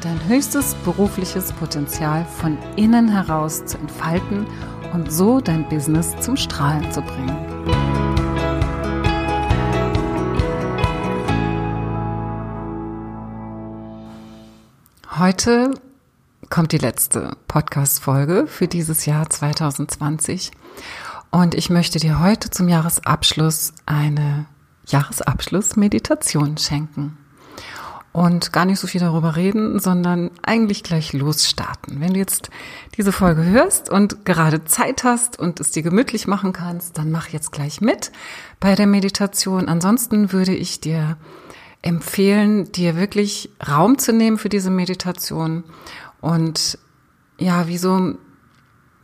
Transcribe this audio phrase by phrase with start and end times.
[0.00, 4.46] dein höchstes berufliches Potenzial von innen heraus zu entfalten
[4.92, 7.36] und so dein Business zum Strahlen zu bringen.
[15.18, 15.74] Heute
[16.48, 20.50] kommt die letzte Podcast-Folge für dieses Jahr 2020
[21.30, 24.46] und ich möchte dir heute zum Jahresabschluss eine
[24.86, 27.18] Jahresabschluss-Meditation schenken
[28.12, 32.00] und gar nicht so viel darüber reden, sondern eigentlich gleich losstarten.
[32.00, 32.50] Wenn du jetzt
[32.96, 37.28] diese Folge hörst und gerade Zeit hast und es dir gemütlich machen kannst, dann mach
[37.28, 38.10] jetzt gleich mit
[38.58, 39.68] bei der Meditation.
[39.68, 41.16] Ansonsten würde ich dir
[41.82, 45.64] empfehlen, dir wirklich Raum zu nehmen für diese Meditation
[46.20, 46.78] und
[47.38, 48.14] ja, wie so,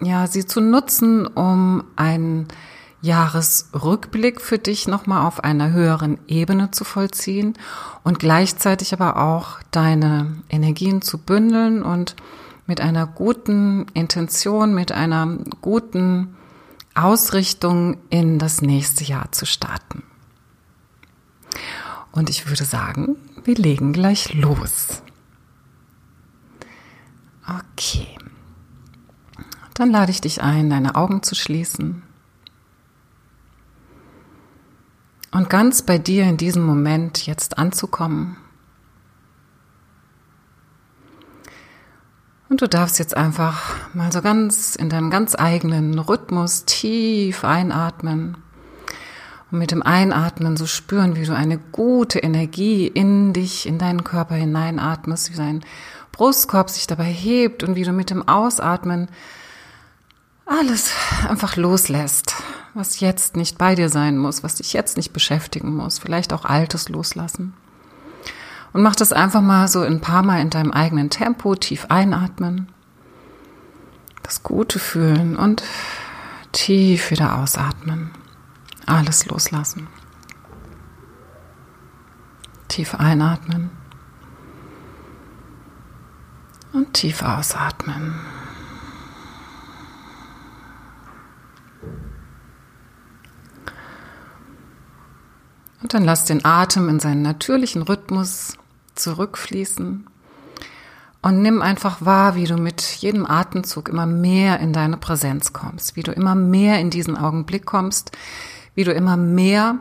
[0.03, 2.49] ja, sie zu nutzen, um einen
[3.07, 7.55] Jahresrückblick für dich nochmal auf einer höheren Ebene zu vollziehen
[8.03, 12.17] und gleichzeitig aber auch deine Energien zu bündeln und
[12.67, 16.37] mit einer guten Intention, mit einer guten
[16.95, 20.03] Ausrichtung in das nächste Jahr zu starten.
[22.11, 25.03] Und ich würde sagen, wir legen gleich los.
[27.47, 28.09] Okay.
[29.75, 32.03] Dann lade ich dich ein, deine Augen zu schließen
[35.33, 38.37] und ganz bei dir in diesem Moment jetzt anzukommen.
[42.49, 48.37] Und du darfst jetzt einfach mal so ganz in deinem ganz eigenen Rhythmus tief einatmen
[49.51, 54.05] und mit dem Einatmen so spüren, wie du eine gute Energie in dich, in deinen
[54.05, 55.65] Körper hineinatmest, wie dein
[56.13, 59.09] Brustkorb sich dabei hebt und wie du mit dem Ausatmen
[60.47, 60.93] alles
[61.29, 62.35] einfach loslässt
[62.77, 66.45] was jetzt nicht bei dir sein muss, was dich jetzt nicht beschäftigen muss, vielleicht auch
[66.45, 67.55] Altes loslassen.
[68.73, 72.69] Und mach das einfach mal so ein paar Mal in deinem eigenen Tempo, tief einatmen,
[74.23, 75.63] das Gute fühlen und
[76.53, 78.11] tief wieder ausatmen.
[78.85, 79.87] Alles loslassen.
[82.69, 83.71] Tief einatmen
[86.73, 88.21] und tief ausatmen.
[95.87, 98.59] Und dann lass den Atem in seinen natürlichen Rhythmus
[98.97, 100.05] zurückfließen.
[101.23, 105.95] Und nimm einfach wahr, wie du mit jedem Atemzug immer mehr in deine Präsenz kommst,
[105.95, 108.11] wie du immer mehr in diesen Augenblick kommst,
[108.75, 109.79] wie du immer mehr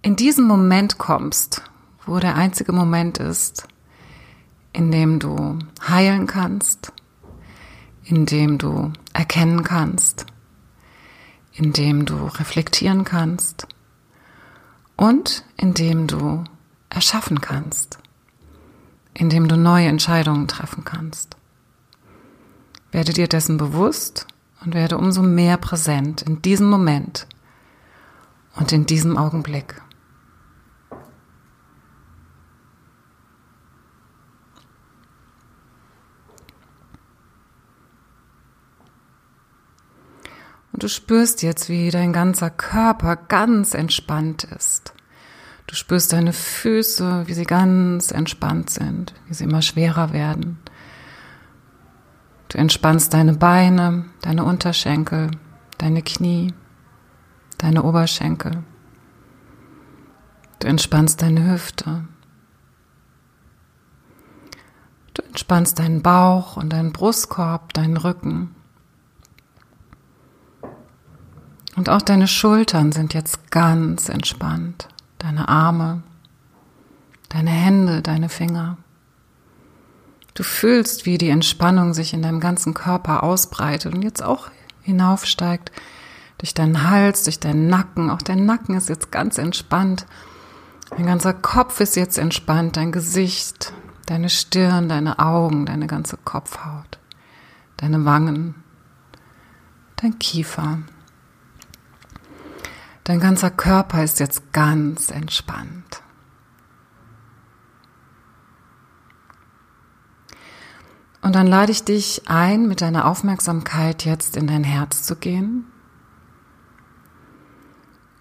[0.00, 1.60] in diesen Moment kommst,
[2.06, 3.68] wo der einzige Moment ist,
[4.72, 6.90] in dem du heilen kannst,
[8.02, 10.24] in dem du erkennen kannst,
[11.52, 13.66] in dem du reflektieren kannst
[14.98, 16.44] und indem du
[16.90, 17.98] erschaffen kannst,
[19.14, 21.36] indem du neue Entscheidungen treffen kannst.
[22.90, 24.26] Werde dir dessen bewusst
[24.62, 27.26] und werde umso mehr präsent in diesem Moment
[28.56, 29.80] und in diesem Augenblick.
[40.78, 44.94] Und du spürst jetzt, wie dein ganzer Körper ganz entspannt ist.
[45.66, 50.60] Du spürst deine Füße, wie sie ganz entspannt sind, wie sie immer schwerer werden.
[52.48, 55.32] Du entspannst deine Beine, deine Unterschenkel,
[55.78, 56.54] deine Knie,
[57.58, 58.62] deine Oberschenkel.
[60.60, 62.04] Du entspannst deine Hüfte.
[65.12, 68.54] Du entspannst deinen Bauch und deinen Brustkorb, deinen Rücken.
[71.78, 74.88] Und auch deine Schultern sind jetzt ganz entspannt.
[75.18, 76.02] Deine Arme,
[77.28, 78.78] deine Hände, deine Finger.
[80.34, 84.50] Du fühlst, wie die Entspannung sich in deinem ganzen Körper ausbreitet und jetzt auch
[84.82, 85.70] hinaufsteigt
[86.38, 88.10] durch deinen Hals, durch deinen Nacken.
[88.10, 90.04] Auch dein Nacken ist jetzt ganz entspannt.
[90.90, 93.72] Dein ganzer Kopf ist jetzt entspannt, dein Gesicht,
[94.06, 96.98] deine Stirn, deine Augen, deine ganze Kopfhaut,
[97.76, 98.56] deine Wangen,
[99.94, 100.78] dein Kiefer.
[103.08, 106.02] Dein ganzer Körper ist jetzt ganz entspannt.
[111.22, 115.64] Und dann lade ich dich ein, mit deiner Aufmerksamkeit jetzt in dein Herz zu gehen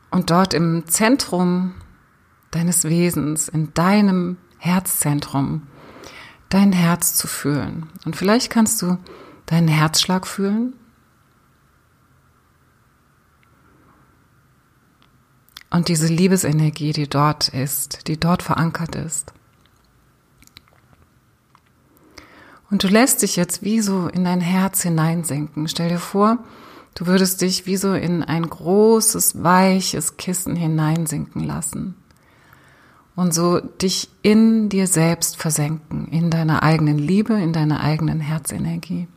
[0.09, 1.73] und dort im Zentrum
[2.51, 5.67] deines Wesens, in deinem Herzzentrum,
[6.47, 7.89] dein Herz zu fühlen.
[8.05, 8.97] Und vielleicht kannst du
[9.47, 10.77] deinen Herzschlag fühlen.
[15.69, 19.33] Und diese Liebesenergie, die dort ist, die dort verankert ist.
[22.69, 25.67] Und du lässt dich jetzt wie so in dein Herz hineinsenken.
[25.67, 26.39] Stell dir vor,
[26.95, 31.95] du würdest dich wie so in ein großes, weiches Kissen hineinsinken lassen.
[33.15, 39.07] Und so dich in dir selbst versenken, in deiner eigenen Liebe, in deiner eigenen Herzenergie.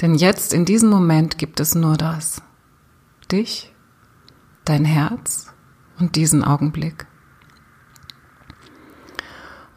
[0.00, 2.40] Denn jetzt, in diesem Moment, gibt es nur das.
[3.30, 3.71] Dich,
[4.64, 5.52] dein Herz
[5.98, 7.06] und diesen Augenblick.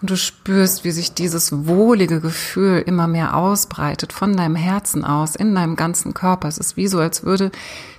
[0.01, 5.35] Und du spürst, wie sich dieses wohlige Gefühl immer mehr ausbreitet von deinem Herzen aus
[5.35, 6.47] in deinem ganzen Körper.
[6.47, 7.51] Es ist wie so, als würde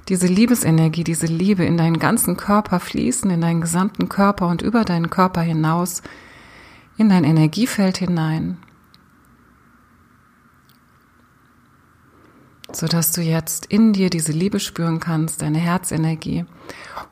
[0.08, 4.84] diese Liebesenergie, diese Liebe in deinen ganzen Körper fließen, in deinen gesamten Körper und über
[4.84, 6.02] deinen Körper hinaus,
[6.96, 8.58] in dein Energiefeld hinein.
[12.72, 16.44] Sodass du jetzt in dir diese Liebe spüren kannst, deine Herzenergie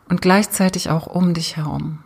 [0.08, 2.00] und gleichzeitig auch um dich herum.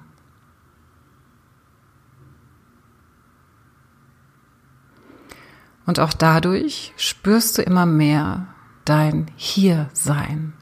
[5.86, 8.48] Und auch dadurch spürst du immer mehr
[8.84, 10.52] dein Hiersein,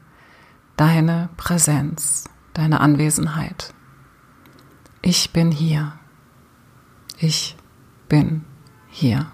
[0.77, 3.73] deine Präsenz, deine Anwesenheit.
[5.01, 5.93] Ich bin hier.
[7.17, 7.57] Ich
[8.07, 8.45] bin
[8.87, 9.31] hier.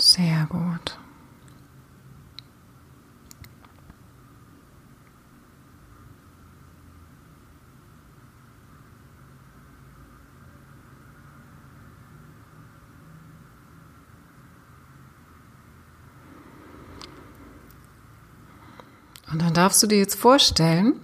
[0.00, 0.98] Sehr gut.
[19.30, 20.94] Und dann darfst du dir jetzt vorstellen,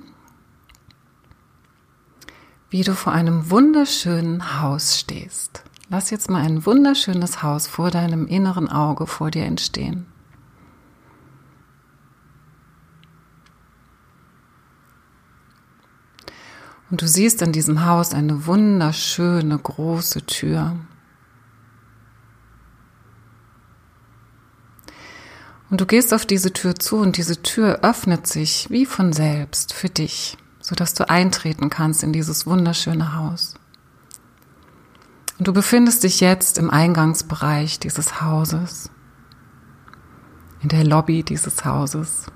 [2.71, 5.66] wie du vor einem wunderschönen Haus stehst.
[5.89, 10.07] Lass jetzt mal ein wunderschönes Haus vor deinem inneren Auge vor dir entstehen.
[16.91, 20.77] Und du siehst an diesem Haus eine wunderschöne große Tür.
[25.69, 29.73] Und du gehst auf diese Tür zu und diese Tür öffnet sich wie von selbst
[29.73, 33.55] für dich, sodass du eintreten kannst in dieses wunderschöne Haus.
[35.39, 38.91] Und du befindest dich jetzt im Eingangsbereich dieses Hauses,
[40.63, 42.27] in der Lobby dieses Hauses.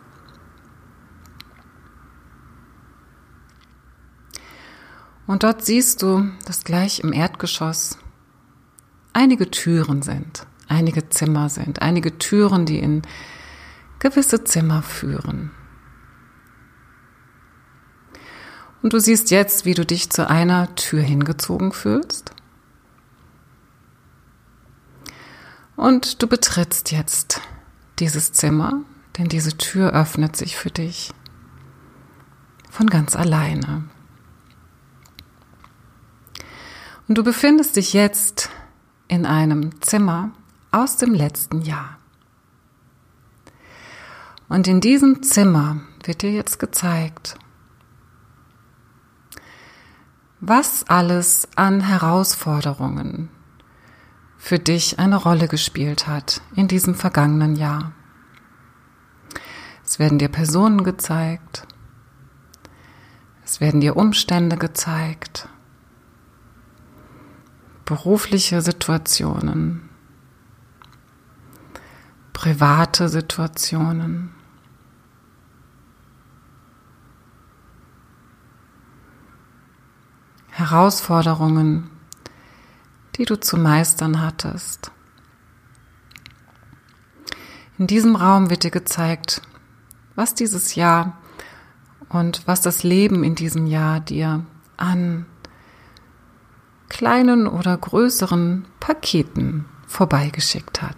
[5.26, 7.99] Und dort siehst du, dass gleich im Erdgeschoss
[9.12, 13.03] einige Türen sind einige Zimmer sind, einige Türen, die in
[13.99, 15.50] gewisse Zimmer führen.
[18.82, 22.31] Und du siehst jetzt, wie du dich zu einer Tür hingezogen fühlst.
[25.81, 27.41] Und du betrittst jetzt
[28.00, 28.82] dieses Zimmer,
[29.17, 31.11] denn diese Tür öffnet sich für dich
[32.69, 33.85] von ganz alleine.
[37.09, 38.50] Und du befindest dich jetzt
[39.09, 40.32] in einem Zimmer,
[40.70, 41.96] aus dem letzten Jahr.
[44.51, 47.39] Und in diesem Zimmer wird dir jetzt gezeigt,
[50.41, 53.31] was alles an Herausforderungen
[54.41, 57.93] für dich eine Rolle gespielt hat in diesem vergangenen Jahr.
[59.85, 61.67] Es werden dir Personen gezeigt,
[63.44, 65.49] es werden dir Umstände gezeigt,
[67.85, 69.89] berufliche Situationen,
[72.32, 74.35] private Situationen.
[80.49, 81.91] Herausforderungen,
[83.20, 84.91] die du zu meistern hattest.
[87.79, 89.43] In diesem Raum wird dir gezeigt,
[90.17, 91.17] was dieses Jahr
[92.08, 94.44] und was das Leben in diesem Jahr dir
[94.77, 95.27] an
[96.89, 100.96] kleinen oder größeren Paketen vorbeigeschickt hat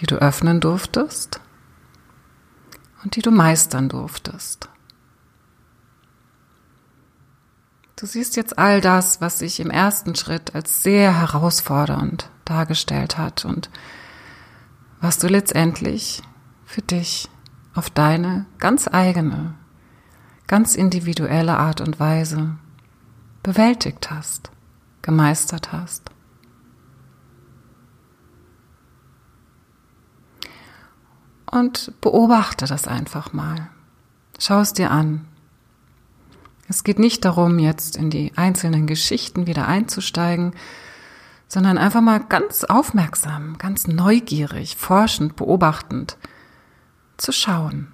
[0.00, 1.40] die du öffnen durftest
[3.04, 4.69] und die du meistern durftest.
[8.00, 13.44] Du siehst jetzt all das, was sich im ersten Schritt als sehr herausfordernd dargestellt hat
[13.44, 13.68] und
[15.02, 16.22] was du letztendlich
[16.64, 17.28] für dich
[17.74, 19.52] auf deine ganz eigene,
[20.46, 22.56] ganz individuelle Art und Weise
[23.42, 24.50] bewältigt hast,
[25.02, 26.10] gemeistert hast.
[31.44, 33.68] Und beobachte das einfach mal.
[34.38, 35.26] Schau es dir an.
[36.70, 40.52] Es geht nicht darum, jetzt in die einzelnen Geschichten wieder einzusteigen,
[41.48, 46.16] sondern einfach mal ganz aufmerksam, ganz neugierig, forschend, beobachtend
[47.16, 47.88] zu schauen.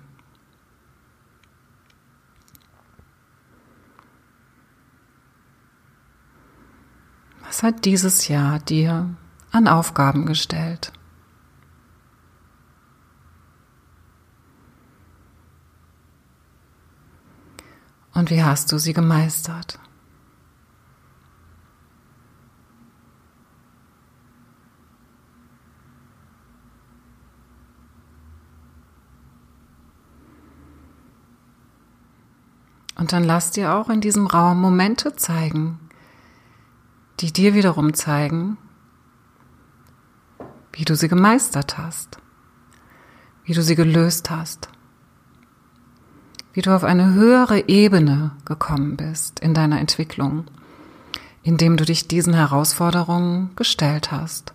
[7.46, 9.08] Was hat dieses Jahr dir
[9.52, 10.92] an Aufgaben gestellt?
[18.16, 19.78] Und wie hast du sie gemeistert?
[32.98, 35.78] Und dann lass dir auch in diesem Raum Momente zeigen,
[37.20, 38.56] die dir wiederum zeigen,
[40.72, 42.16] wie du sie gemeistert hast,
[43.44, 44.70] wie du sie gelöst hast
[46.56, 50.46] wie du auf eine höhere Ebene gekommen bist in deiner Entwicklung,
[51.42, 54.54] indem du dich diesen Herausforderungen gestellt hast,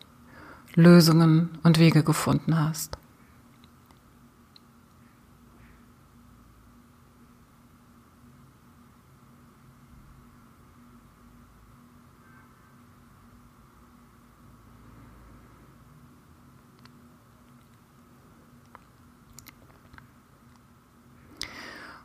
[0.73, 2.97] Lösungen und Wege gefunden hast.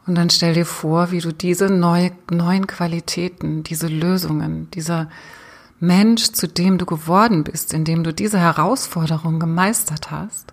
[0.06, 5.08] Und dann stell dir vor, wie du diese neue, neuen Qualitäten, diese Lösungen, dieser
[5.80, 10.52] Mensch, zu dem du geworden bist, indem du diese Herausforderung gemeistert hast,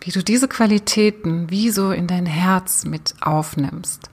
[0.00, 4.10] wie du diese Qualitäten wie so in dein Herz mit aufnimmst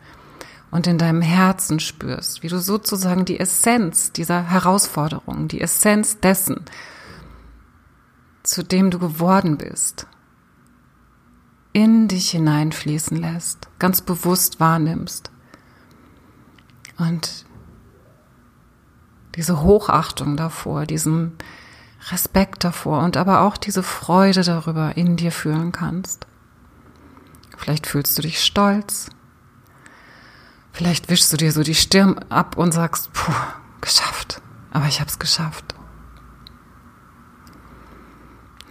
[0.72, 6.62] und in deinem Herzen spürst, wie du sozusagen die Essenz dieser Herausforderung, die Essenz dessen,
[8.44, 10.08] zu dem du geworden bist,
[11.74, 15.32] in dich hineinfließen lässt, ganz bewusst wahrnimmst.
[16.98, 17.46] Und
[19.36, 21.34] diese Hochachtung davor, diesen
[22.12, 26.27] Respekt davor und aber auch diese Freude darüber in dir fühlen kannst.
[27.58, 29.10] Vielleicht fühlst du dich stolz.
[30.72, 33.32] Vielleicht wischst du dir so die Stirn ab und sagst, puh,
[33.82, 34.42] geschafft.
[34.72, 35.75] Aber ich habe es geschafft.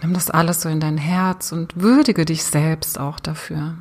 [0.03, 3.75] Nimm das alles so in dein Herz und würdige dich selbst auch dafür.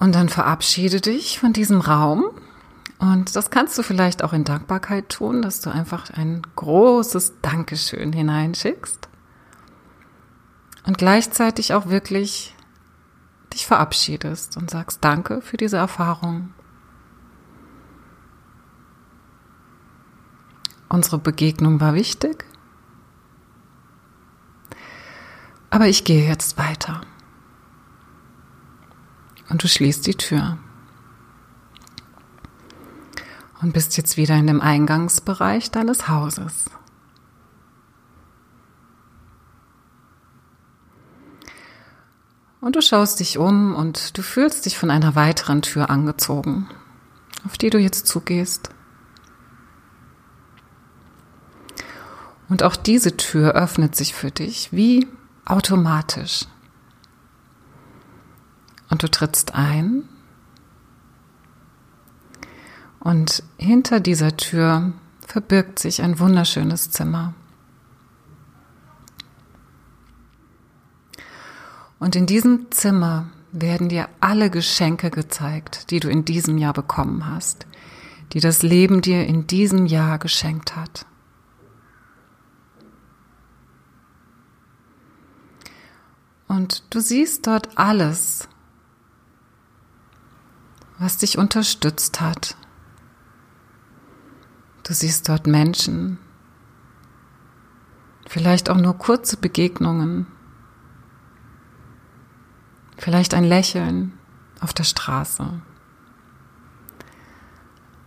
[0.00, 2.24] Und dann verabschiede dich von diesem Raum.
[2.98, 8.12] Und das kannst du vielleicht auch in Dankbarkeit tun, dass du einfach ein großes Dankeschön
[8.12, 9.08] hineinschickst.
[10.86, 12.56] Und gleichzeitig auch wirklich
[13.52, 16.52] dich verabschiedest und sagst Danke für diese Erfahrung.
[20.88, 22.44] Unsere Begegnung war wichtig,
[25.70, 27.02] aber ich gehe jetzt weiter.
[29.48, 30.58] Und du schließt die Tür
[33.62, 36.66] und bist jetzt wieder in dem Eingangsbereich deines Hauses.
[42.60, 46.68] Und du schaust dich um und du fühlst dich von einer weiteren Tür angezogen,
[47.46, 48.70] auf die du jetzt zugehst.
[52.48, 55.06] Und auch diese Tür öffnet sich für dich wie
[55.44, 56.46] automatisch.
[58.90, 60.02] Und du trittst ein.
[62.98, 64.92] Und hinter dieser Tür
[65.26, 67.34] verbirgt sich ein wunderschönes Zimmer.
[72.00, 77.26] Und in diesem Zimmer werden dir alle Geschenke gezeigt, die du in diesem Jahr bekommen
[77.26, 77.66] hast,
[78.32, 81.04] die das Leben dir in diesem Jahr geschenkt hat.
[86.48, 88.48] Und du siehst dort alles,
[90.98, 92.56] was dich unterstützt hat.
[94.84, 96.18] Du siehst dort Menschen,
[98.26, 100.26] vielleicht auch nur kurze Begegnungen,
[103.00, 104.12] vielleicht ein Lächeln
[104.60, 105.48] auf der Straße,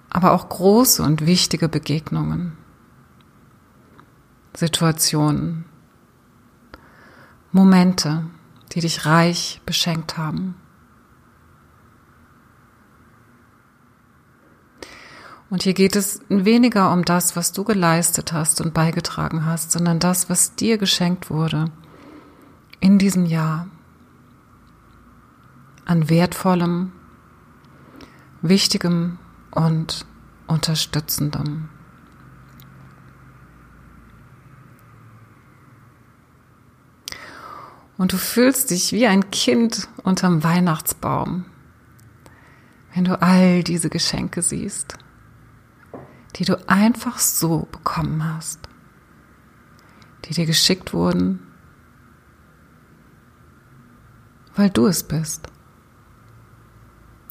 [0.09, 2.55] aber auch große und wichtige Begegnungen,
[4.55, 5.65] Situationen,
[7.51, 8.27] Momente,
[8.71, 10.55] die dich reich beschenkt haben.
[15.49, 19.99] Und hier geht es weniger um das, was du geleistet hast und beigetragen hast, sondern
[19.99, 21.65] das, was dir geschenkt wurde
[22.79, 23.67] in diesem Jahr
[25.85, 26.91] an wertvollem,
[28.41, 29.19] wichtigem
[29.51, 30.05] und
[30.47, 31.69] unterstützendem.
[37.97, 41.45] Und du fühlst dich wie ein Kind unterm Weihnachtsbaum,
[42.93, 44.97] wenn du all diese Geschenke siehst,
[46.35, 48.59] die du einfach so bekommen hast,
[50.25, 51.39] die dir geschickt wurden,
[54.55, 55.52] weil du es bist.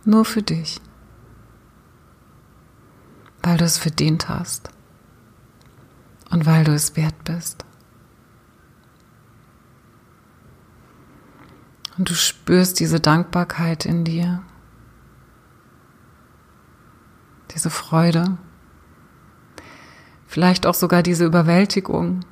[0.05, 0.81] Nur für dich.
[3.43, 4.71] Weil du es verdient hast.
[6.31, 7.65] Und weil du es wert bist.
[11.99, 14.43] Und du spürst diese Dankbarkeit in dir,
[17.55, 18.39] diese Freude,
[20.27, 22.25] vielleicht auch sogar diese Überwältigung.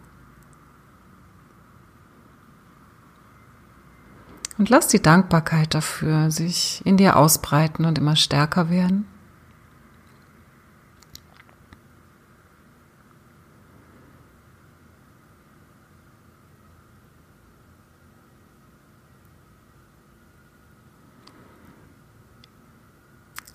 [4.61, 9.07] Und lass die Dankbarkeit dafür sich in dir ausbreiten und immer stärker werden.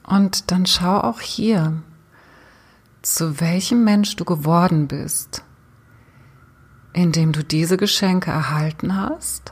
[0.08, 1.84] Und dann schau auch hier,
[3.04, 5.44] zu welchem Mensch du geworden bist,
[6.94, 9.52] indem du diese Geschenke erhalten hast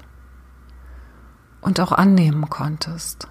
[1.63, 3.27] und auch annehmen konntest.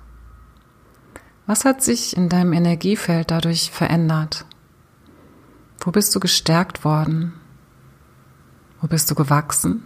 [1.46, 4.46] Was hat sich in deinem Energiefeld dadurch verändert?
[5.80, 7.34] Wo bist du gestärkt worden?
[8.80, 9.82] Wo bist du gewachsen?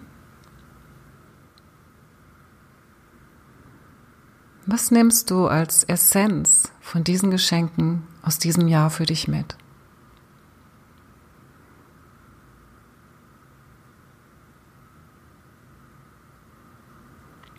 [4.67, 9.57] Was nimmst du als Essenz von diesen Geschenken aus diesem Jahr für dich mit?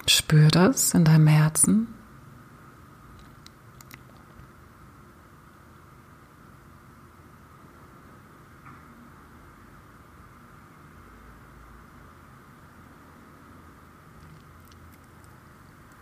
[0.09, 1.87] Spür das in deinem Herzen.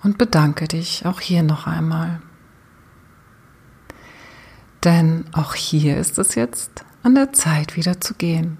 [0.05, 2.21] und bedanke dich auch hier noch einmal.
[4.83, 8.59] Denn auch hier ist es jetzt an der Zeit wieder zu gehen.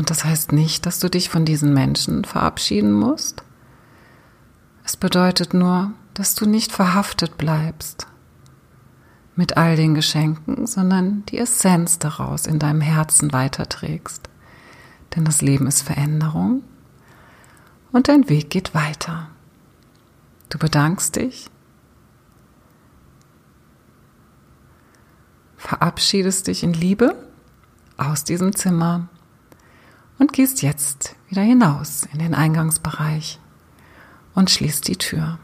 [0.00, 3.44] Und das heißt nicht, dass du dich von diesen Menschen verabschieden musst.
[4.82, 8.06] Es bedeutet nur, dass du nicht verhaftet bleibst
[9.36, 14.30] mit all den Geschenken, sondern die Essenz daraus in deinem Herzen weiterträgst.
[15.14, 16.62] Denn das Leben ist Veränderung
[17.92, 19.28] und dein Weg geht weiter.
[20.48, 21.50] Du bedankst dich,
[25.58, 27.22] verabschiedest dich in Liebe
[27.98, 29.10] aus diesem Zimmer
[30.20, 33.40] und gehst jetzt wieder hinaus in den Eingangsbereich
[34.34, 35.38] und schließt die Tür.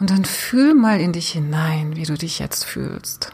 [0.00, 3.32] Und dann fühl mal in dich hinein, wie du dich jetzt fühlst.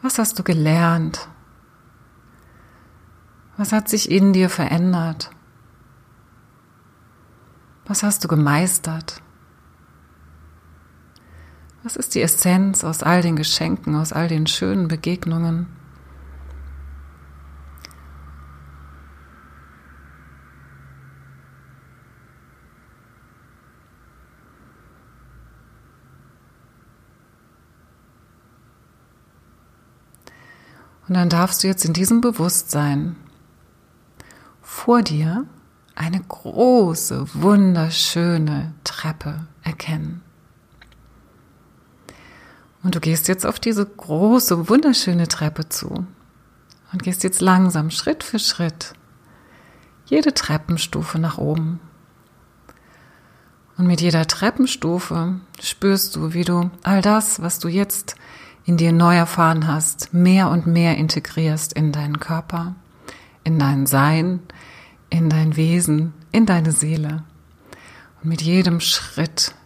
[0.00, 1.28] Was hast du gelernt?
[3.56, 5.30] Was hat sich in dir verändert?
[7.86, 9.20] Was hast du gemeistert?
[11.86, 15.68] Was ist die Essenz aus all den Geschenken, aus all den schönen Begegnungen?
[31.06, 33.14] Und dann darfst du jetzt in diesem Bewusstsein
[34.60, 35.46] vor dir
[35.94, 40.25] eine große, wunderschöne Treppe erkennen.
[42.86, 46.06] Und du gehst jetzt auf diese große, wunderschöne Treppe zu
[46.92, 48.92] und gehst jetzt langsam, Schritt für Schritt,
[50.04, 51.80] jede Treppenstufe nach oben.
[53.76, 58.14] Und mit jeder Treppenstufe spürst du, wie du all das, was du jetzt
[58.64, 62.76] in dir neu erfahren hast, mehr und mehr integrierst in deinen Körper,
[63.42, 64.38] in dein Sein,
[65.10, 67.24] in dein Wesen, in deine Seele.
[68.22, 69.56] Und mit jedem Schritt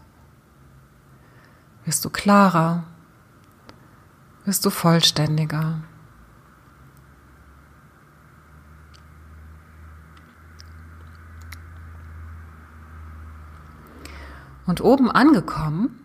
[1.84, 2.84] wirst du klarer,
[4.44, 5.82] wirst du vollständiger.
[14.66, 15.98] Und oben angekommen,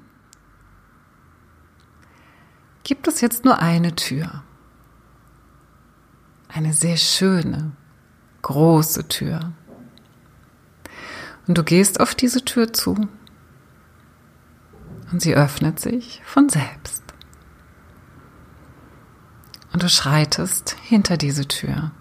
[2.83, 4.43] gibt es jetzt nur eine Tür.
[6.47, 7.73] Eine sehr schöne,
[8.41, 9.51] große Tür.
[11.47, 13.07] Und du gehst auf diese Tür zu
[15.11, 17.04] und sie öffnet sich von selbst.
[19.75, 21.91] Und du schreitest hinter diese Tür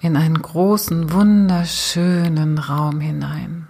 [0.00, 3.68] in einen großen, wunderschönen Raum hinein.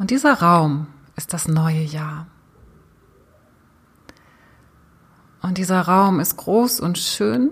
[0.00, 2.26] Und dieser Raum ist das neue Jahr.
[5.42, 7.50] Und dieser Raum ist groß und schön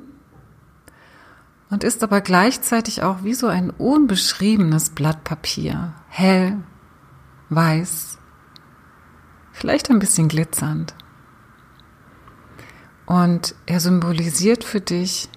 [1.70, 6.56] und ist aber gleichzeitig auch wie so ein unbeschriebenes Blatt Papier, hell,
[7.50, 8.18] weiß,
[9.52, 10.96] vielleicht ein bisschen glitzernd.
[13.12, 15.28] Und er symbolisiert für dich,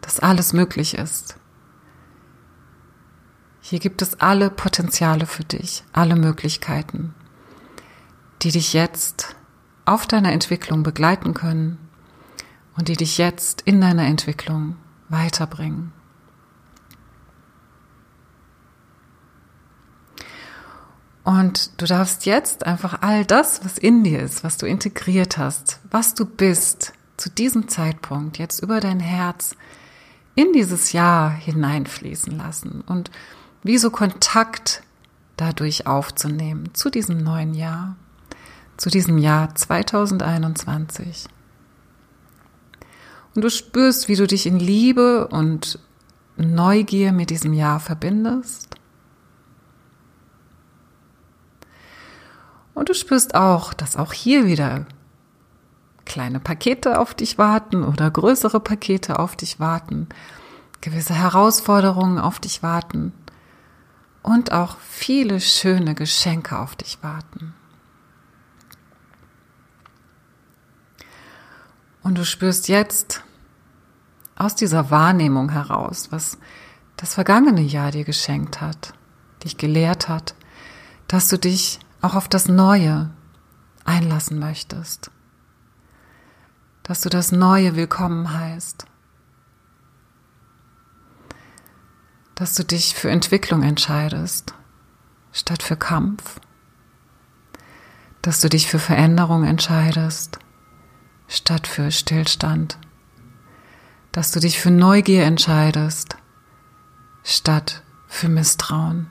[0.00, 1.34] dass alles möglich ist.
[3.60, 7.16] Hier gibt es alle Potenziale für dich, alle Möglichkeiten,
[8.42, 9.34] die dich jetzt
[9.86, 11.78] auf deiner Entwicklung begleiten können
[12.76, 14.76] und die dich jetzt in deiner Entwicklung
[15.08, 15.92] weiterbringen.
[21.28, 25.78] Und du darfst jetzt einfach all das, was in dir ist, was du integriert hast,
[25.90, 29.54] was du bist, zu diesem Zeitpunkt jetzt über dein Herz
[30.34, 33.10] in dieses Jahr hineinfließen lassen und
[33.62, 34.82] wie so Kontakt
[35.36, 37.96] dadurch aufzunehmen zu diesem neuen Jahr,
[38.78, 41.26] zu diesem Jahr 2021.
[43.34, 45.78] Und du spürst, wie du dich in Liebe und
[46.38, 48.77] Neugier mit diesem Jahr verbindest
[52.78, 54.86] Und du spürst auch, dass auch hier wieder
[56.04, 60.08] kleine Pakete auf dich warten oder größere Pakete auf dich warten,
[60.80, 63.12] gewisse Herausforderungen auf dich warten
[64.22, 67.52] und auch viele schöne Geschenke auf dich warten.
[72.04, 73.24] Und du spürst jetzt
[74.36, 76.38] aus dieser Wahrnehmung heraus, was
[76.96, 78.94] das vergangene Jahr dir geschenkt hat,
[79.42, 80.36] dich gelehrt hat,
[81.08, 83.10] dass du dich auch auf das Neue
[83.84, 85.10] einlassen möchtest.
[86.82, 88.86] Dass du das Neue willkommen heißt.
[92.34, 94.54] Dass du dich für Entwicklung entscheidest,
[95.32, 96.40] statt für Kampf.
[98.22, 100.38] Dass du dich für Veränderung entscheidest,
[101.26, 102.78] statt für Stillstand.
[104.12, 106.16] Dass du dich für Neugier entscheidest,
[107.24, 109.10] statt für Misstrauen.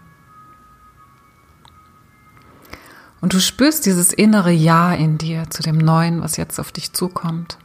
[3.21, 6.93] Und du spürst dieses innere Ja in dir zu dem Neuen, was jetzt auf dich
[6.93, 7.58] zukommt.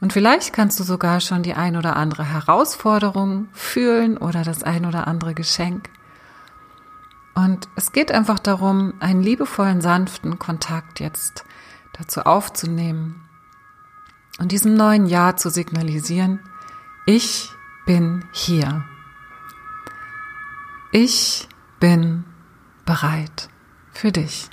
[0.00, 4.84] Und vielleicht kannst du sogar schon die ein oder andere Herausforderung fühlen oder das ein
[4.86, 5.90] oder andere Geschenk.
[7.34, 11.44] Und es geht einfach darum, einen liebevollen, sanften Kontakt jetzt
[11.98, 13.26] dazu aufzunehmen
[14.38, 16.40] und diesem neuen Ja zu signalisieren,
[17.06, 17.50] ich
[17.86, 18.84] bin hier.
[20.92, 21.48] Ich
[21.80, 22.24] bin
[22.86, 23.50] bereit
[23.92, 24.48] für dich.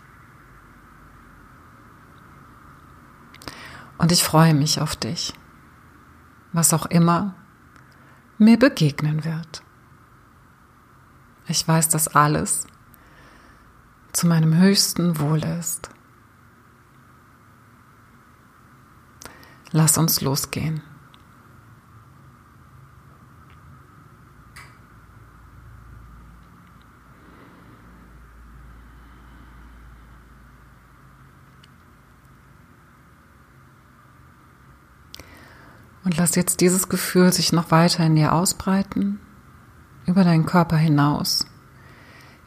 [3.97, 5.33] Und ich freue mich auf dich,
[6.51, 7.35] was auch immer
[8.37, 9.63] mir begegnen wird.
[11.47, 12.67] Ich weiß, dass alles
[14.11, 15.89] zu meinem höchsten Wohl ist.
[19.71, 20.81] Lass uns losgehen.
[36.13, 39.19] Und lass jetzt dieses Gefühl sich noch weiter in dir ausbreiten,
[40.05, 41.47] über deinen Körper hinaus,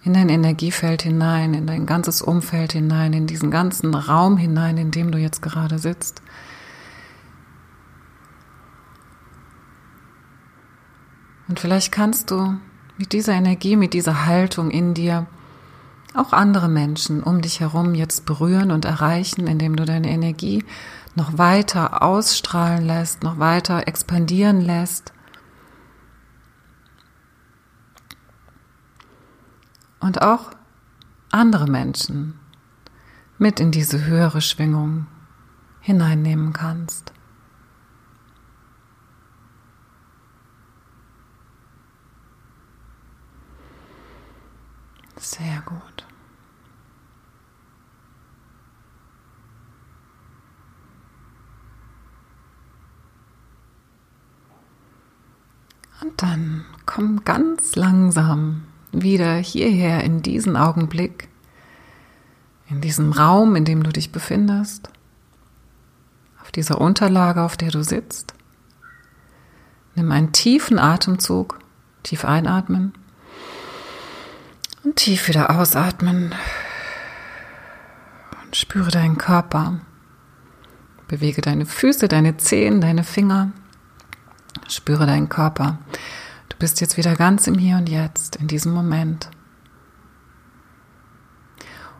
[0.05, 4.93] in dein Energiefeld hinein, in dein ganzes Umfeld hinein, in diesen ganzen Raum hinein, in
[4.93, 6.23] dem du jetzt gerade sitzt.
[11.49, 12.61] Und vielleicht kannst du
[12.99, 15.27] mit dieser Energie, mit dieser Haltung in dir
[16.17, 20.65] auch andere Menschen um dich herum jetzt berühren und erreichen, indem du deine Energie
[21.15, 25.13] noch weiter ausstrahlen lässt, noch weiter expandieren lässt.
[30.01, 30.51] Und auch
[31.31, 32.39] andere Menschen
[33.39, 35.07] mit in diese höhere Schwingung
[35.81, 37.13] hineinnehmen kannst.
[45.17, 45.96] Sehr gut.
[56.01, 61.29] Und dann komm ganz langsam wieder hierher in diesen Augenblick,
[62.69, 64.91] in diesem Raum, in dem du dich befindest,
[66.41, 68.35] auf dieser Unterlage, auf der du sitzt.
[69.95, 71.59] Nimm einen tiefen Atemzug,
[72.03, 72.93] tief einatmen
[74.85, 76.35] und tief wieder ausatmen.
[78.45, 79.81] Und Spüre deinen Körper.
[81.09, 83.53] Bewege deine Füße, deine Zehen, deine Finger.
[84.69, 85.79] Spüre deinen Körper.
[86.49, 89.31] Du bist jetzt wieder ganz im Hier und Jetzt, in diesem Moment.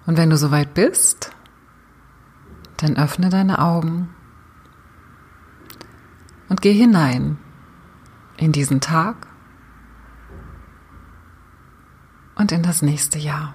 [0.07, 1.33] Und wenn du soweit bist,
[2.77, 4.15] dann öffne deine Augen
[6.49, 7.39] und geh hinein
[8.37, 9.27] in diesen Tag
[12.37, 13.55] und in das nächste Jahr.